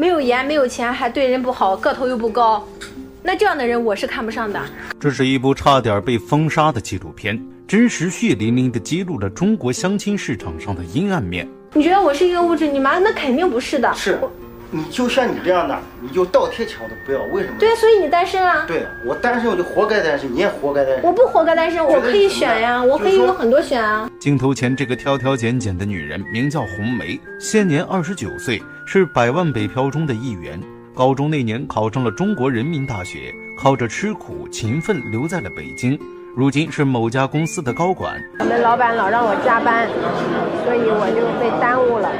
[0.00, 2.66] 没有颜，没有钱，还对人不好，个头又不高，
[3.22, 4.58] 那这样的人我是看不上的。
[4.98, 7.38] 这是一部差点被封杀的纪录片，
[7.68, 11.46] 真实血淋淋地揭露了中国相亲市场上的阴暗面。
[11.74, 12.98] 你觉得我是一个物质女吗？
[12.98, 13.92] 那肯定不是的。
[13.92, 14.18] 是。
[14.72, 17.56] 你就像你这样的，你就倒贴钱我都不要，为什么？
[17.58, 18.64] 对，所以你单身啊？
[18.68, 21.02] 对，我单身我就活该单身，你也活该单身。
[21.02, 24.08] 我不活该单身，我可以选呀，我可以有很多选啊。
[24.20, 30.60] 镜头前这个挑挑拣拣的女人名叫红梅，现年二十九岁，是百万北漂中的一员。
[30.94, 35.98] 高中那年考上了中国人民大学，靠着吃苦勤奋留在了北京，
[36.36, 38.22] 如今是某家公司的高管。
[38.38, 39.88] 我们老板老让我加班，
[40.64, 42.10] 所以我就被耽误了。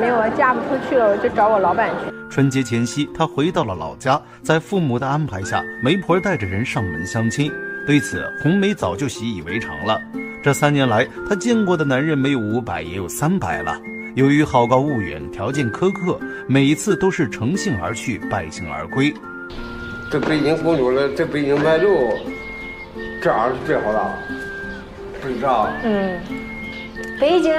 [0.00, 2.10] 表明我嫁不出去了，我就找我老板去。
[2.30, 7.52] 春节前夕，她回到了老家，在父母的安排下，媒婆带着人上门相亲。
[7.86, 10.00] 对此，红梅早就习以为常了。
[10.42, 13.76] 这三年来，她见过的男人没有五百，也有三百了。
[14.14, 19.12] 由于好高骛远，条件苛刻，每一次都是乘兴而去，败兴而归。
[20.10, 22.16] 这北京工作了，在北京买楼，
[23.22, 24.10] 这样是最好的，
[25.22, 25.70] 是啥？
[25.82, 26.18] 嗯，
[27.20, 27.52] 北京。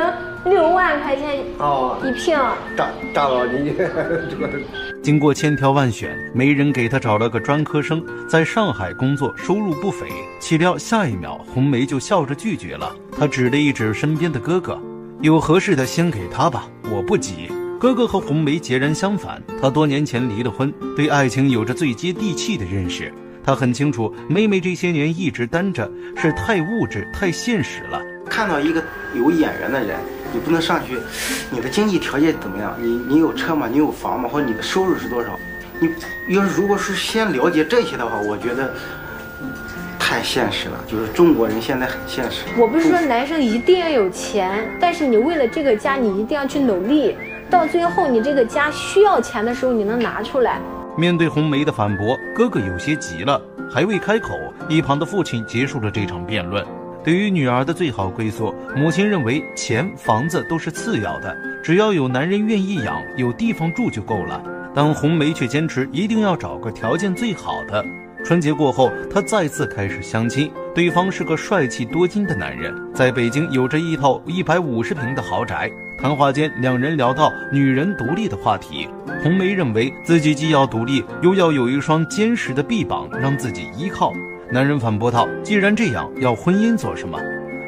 [0.45, 2.35] 六万块钱哦一平，
[2.75, 4.49] 大大佬你这个。
[5.03, 10.07] 经过千挑万选，媒人给他找了个专科生，在上海工作，收入不菲。
[10.39, 12.95] 岂料下一秒，红梅就笑着拒绝了。
[13.17, 14.79] 她指了一指身边的哥哥，
[15.21, 17.51] 有合适的先给他吧，我不急。
[17.79, 23.11] 哥哥和红梅截然相反，他多年前离了婚，对爱情有着最接地气的认识。
[23.43, 27.99] 他很清楚，妹妹这些年一直单着，是太物质、太现实了。
[28.31, 28.81] 看到一个
[29.13, 29.99] 有眼缘的人。
[30.33, 30.97] 你不能上去，
[31.49, 32.73] 你的经济条件怎么样？
[32.79, 33.67] 你你有车吗？
[33.69, 34.29] 你有房吗？
[34.31, 35.37] 或者你的收入是多少？
[36.25, 38.73] 你要是如果是先了解这些的话，我觉得
[39.99, 40.79] 太现实了。
[40.87, 42.45] 就是中国人现在很现实。
[42.57, 47.17] 我不是说男生一定要有钱，但是你为了这个家，你一定要去努力。
[47.49, 50.61] 到最后你这个家需要钱的时候，你能拿出来。
[50.97, 56.65] 面对红梅的反驳，哥哥有些急了，还未开口，一旁的父亲结束了这场辩论。
[57.03, 64.41] 对于女儿的最好归宿，母亲认为钱房子都是次要的，只要有男人愿意养，有地方住就够了。
[64.73, 67.83] 但红梅却坚持一定要找个条件最好的。
[68.23, 75.71] 春节过后，她再次开始相亲，对方是个帅气多金的男人，在北京有着一套一百五十平的豪宅。
[75.99, 78.87] 谈话间，两人聊到女人独立的话题。
[79.23, 84.13] 红梅认为自己既要独立，又要有一双坚实的臂膀让自己依靠。
[84.53, 87.17] 男人反驳道：“既然这样，要婚姻做什么？”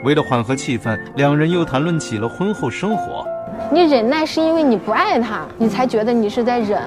[0.03, 3.25] 为了缓和气氛，两人又谈论起了婚后生活。
[3.71, 6.81] 你忍耐是因为你不爱他，你才觉得你是在忍。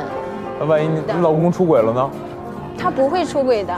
[0.61, 2.11] 那万一你老公出轨了呢？
[2.77, 3.75] 他不会出轨的。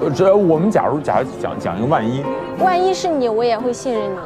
[0.00, 2.24] 呃，这我们假如假如讲讲一个万一，
[2.60, 4.16] 万一是你，我也会信任你。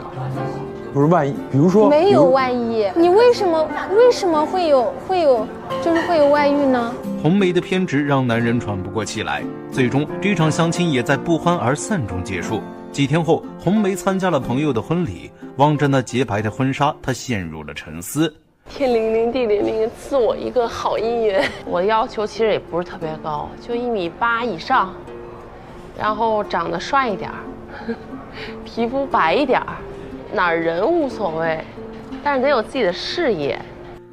[0.94, 5.44] 不是万一，比如说没有万一，你为什么为什么会有会有
[5.82, 6.94] 就是会有外遇呢？
[7.22, 12.60] 红梅的偏执让男人喘不过气来，最终这场相亲也在不欢而散中结束。
[12.90, 18.34] 几天后，红梅参加了朋友的婚礼，望着那洁白的婚纱，她陷入了沉思。
[18.68, 21.48] 天灵灵地灵灵，赐我一个好姻缘。
[21.64, 24.92] 我的要求其实也不是特别高，就一米八以上，
[25.96, 27.38] 然后长得帅一点儿，
[28.66, 29.76] 皮肤白一点儿，
[30.32, 31.60] 哪儿人无所谓，
[32.24, 33.56] 但是得有自己的事业。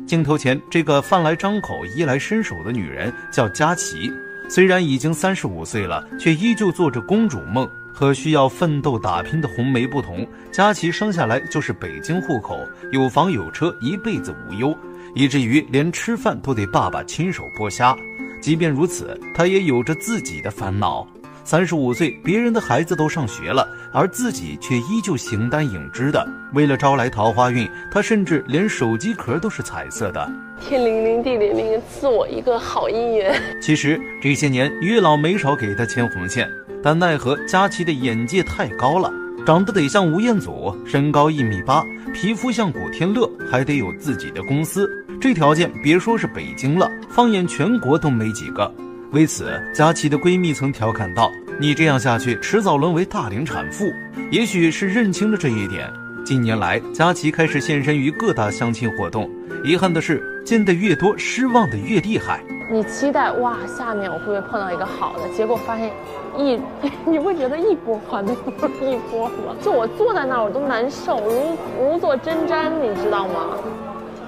[0.09, 4.11] 镜头前，这个饭来张口、衣来伸手的女人叫佳琪。
[4.49, 7.69] 虽然已经三十五岁了，却依旧做着公主梦。
[7.93, 12.57] 和需要奋斗打拼的红梅不同，佳琪生下来就是北京户口，
[12.91, 14.75] 有房有车，一辈子无忧，
[15.13, 17.95] 以至于连吃饭都得爸爸亲手剥虾。
[18.41, 21.05] 即便如此，她也有着自己的烦恼。
[21.49, 26.23] 三十五岁，别人的孩子都上学了，而自己却依旧形单影只的。
[26.53, 30.31] 为了招来桃花运，他甚至连手机壳都是彩色的。
[30.61, 33.33] 天灵灵地灵灵，赐我一个好姻缘。
[33.59, 36.47] 其实这些年，月老没少给他牵红线，
[36.83, 39.11] 但奈何佳琪的眼界太高了，
[39.43, 41.83] 长得得像吴彦祖，身高一米八，
[42.13, 44.87] 皮肤像古天乐，还得有自己的公司。
[45.19, 48.71] 这条件别说是北京了，放眼全国都没几个。
[49.11, 53.91] 为此，佳琪的闺蜜曾调侃道：“你这样下去，迟早沦为大龄产妇。”
[54.29, 55.91] 也许是认清了这一点，
[56.23, 59.27] 近年来，佳琪开始现身于各大相亲活动。
[59.63, 62.39] 遗憾的是，见得越多，失望的越厉害。
[62.71, 65.27] 你期待哇，下面我会不会碰到一个好的？
[65.35, 65.91] 结果发现
[66.37, 66.61] 一，
[67.03, 69.55] 你会觉得一波还不如一波吗？
[69.59, 73.57] 就我坐在那儿，我都难受，如如坐针毡，你知道吗？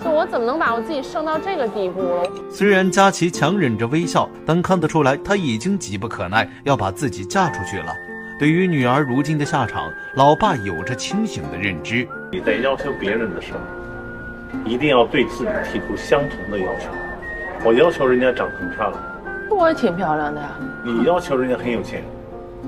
[0.04, 2.24] 就我怎么能把我自己剩到这个地步了？
[2.52, 7.94] 虽然佳琪强忍着微笑，但看得出来她已经急不可耐，要把自己嫁出去了。
[8.40, 12.08] 对于女儿如今的下场，老爸有着清醒的认知。
[12.32, 13.60] 你在要求别人的时候，
[14.66, 16.90] 一定要对自己提出相同的要求。
[17.64, 19.00] 我要求人家长得很漂亮，
[19.52, 20.50] 我也挺漂亮的呀。
[20.84, 22.04] 你要求人家很有钱，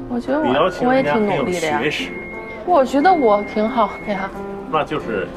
[0.08, 1.82] 我觉得你要求我我也人家很有挺努力的呀。
[1.82, 2.10] 学识，
[2.68, 4.30] 我觉得我挺好的呀。
[4.72, 5.28] 那就是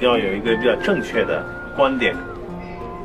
[0.00, 1.44] 要有一个比较正确的
[1.76, 2.14] 观点，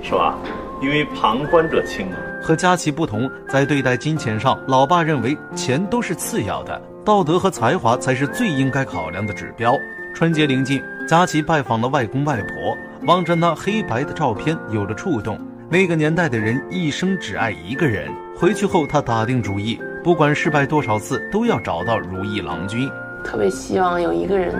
[0.01, 0.37] 是吧？
[0.81, 2.15] 因为旁观者清嘛。
[2.41, 9.75] 和佳琪不同，在对待金钱上，老爸认为钱都是次要的，道德和才华才是最应该考量的指标。
[10.15, 15.39] 春节临近，佳琪拜访了外公外婆，望着那黑白的照片，有了触动。
[15.69, 18.09] 那个年代的人一生只爱一个人。
[18.35, 22.89] 回去后，他打定主意，不管失败多少次，都要找到如意郎君。
[23.23, 24.55] 特别希望有一个人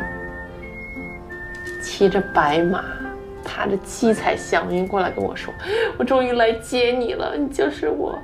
[1.81, 2.83] 骑着白马，
[3.43, 5.53] 踏着七彩祥云过来跟我说
[5.97, 8.17] ：“我终于来接你了，你就是我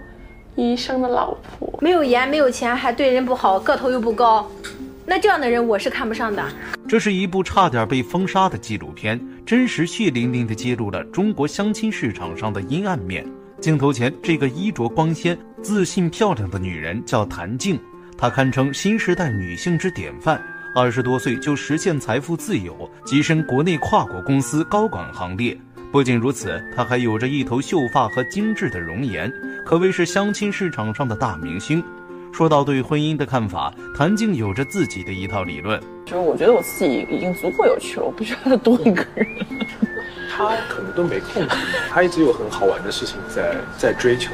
[0.56, 4.50] 一生的老婆。”没有颜，没有钱，还对人不好，个头又不高，
[5.06, 6.44] 那这样的人我是看不上的。
[6.88, 13.26] 这是一部差点被封杀的纪录片，真实血淋淋地揭露了中国相亲市场上的阴暗面。
[13.60, 17.80] 镜头前，这个衣着光鲜、自信漂亮的女人叫谭静，
[18.16, 20.40] 她堪称新时代女性之典范。
[20.76, 22.76] 二十多岁就实现财富自由，
[23.06, 25.58] 跻身国内跨国公司高管行列。
[25.90, 29.32] 不仅如此，她还有着一头秀发和精致的容颜，
[29.66, 31.82] 可谓是相亲市场上的大明星。
[32.34, 35.82] 说到对婚姻的看法，谭静有着自己的一套理论。
[36.06, 39.26] 就是我觉得我自己已经足够有趣了，我不需要再多一个人。
[40.30, 41.48] 他可能都没空，
[41.90, 44.34] 他一直有很好玩的事情在在追求。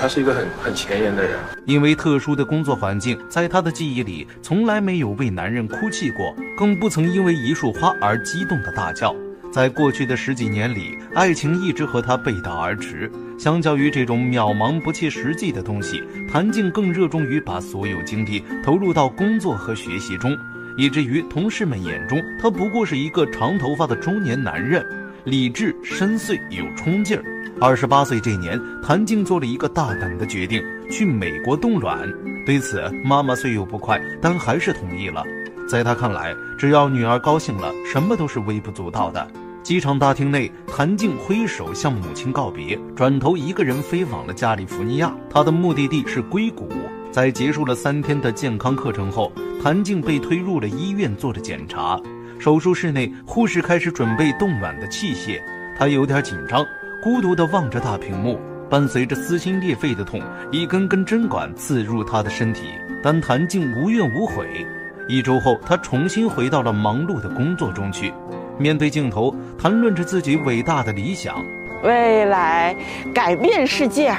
[0.00, 9.14] 他是一个很很前沿的人，因为特殊的工作环境，在他的记忆里从来没有为男人哭泣过，更不曾因为一束花而激动的大叫。
[9.52, 13.12] 在过去的十几年里，爱情一直和他背道而驰。
[13.38, 20.34] 相较于这种渺茫不切实际的东西，谭静更热衷于把所有精力投入到工作和学习中，
[20.78, 24.82] 以至于同事们眼中，他不过是一个长头发的中年男人，
[25.24, 27.24] 理智、深邃、有冲劲儿。
[27.60, 32.08] 二十八岁这年，谭静做了一个大胆的决定，去美国冻卵。
[32.46, 35.22] 对此，妈妈虽有不快，但还是同意了。
[35.68, 39.26] 在她看来，只要女儿高兴了，什么都是微不足道的。
[39.62, 45.14] 机场大厅内，谭静挥手向母亲告别，转头一个人飞往了加利福尼亚。
[45.28, 46.68] 她的目的地是硅谷。
[47.12, 49.30] 在结束了三天的健康课程后，
[49.62, 52.00] 谭静被推入了医院做着检查。
[52.40, 55.38] 手术室内，护士开始准备冻卵的器械，
[55.78, 56.64] 她有点紧张。
[57.02, 58.40] 孤独地望着大屏幕，
[58.70, 62.62] 伴随着撕心裂肺的痛，一根根针管刺入她的身体。
[63.02, 64.66] 但谭静无怨无悔。
[65.06, 68.10] 一周后，她重新回到了忙碌的工作中去，
[68.58, 71.44] 面对镜头，谈论着自己伟大的理想：
[71.82, 72.74] 未来
[73.14, 74.16] 改变世界，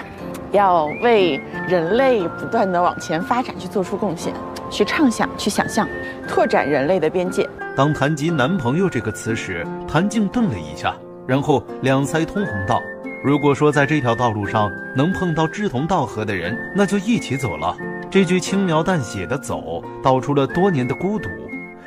[0.52, 4.32] 要为人类不断地往前发展去做出贡献，
[4.72, 5.88] 去畅想，去想象，
[6.28, 7.48] 拓展人类的边界。
[7.76, 10.96] 当谈及男朋友这个词时，谭静顿了一下。
[11.28, 12.82] 然后两腮通红道
[13.24, 17.78] ：“如果说在这条道路上能碰到志同道合的人，那就一起走了。”
[18.10, 21.30] 这句轻描淡写的“走”道出了多年的孤独。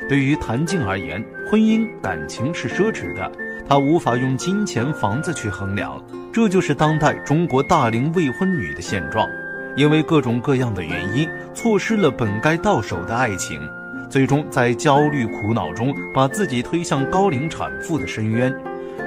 [0.07, 3.31] 对于谭静而言，婚姻感情是奢侈的，
[3.67, 6.01] 她无法用金钱房子去衡量。
[6.31, 9.27] 这就是当代中国大龄未婚女的现状，
[9.75, 13.59] 因为各种各样的原因，错失了本该到手的爱情，
[14.09, 18.53] 最终在焦虑苦恼中把自己推向高龄产妇的深渊。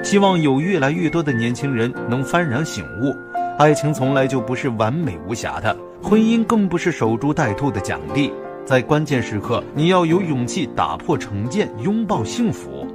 [0.03, 3.15] 希望有越来越多的年轻人能幡然醒悟，
[3.57, 8.31] 爱情从来就不是完美无瑕的，婚姻更不是守株待兔的奖励。
[8.63, 12.87] 在关键时刻，你要有勇气打破成见，拥抱幸福。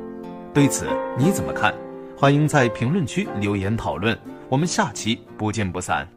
[0.52, 0.86] 对此
[1.18, 1.74] 你怎么看？
[2.16, 4.16] 欢迎在评论区留言讨论。
[4.48, 6.13] 我们下期不见不散。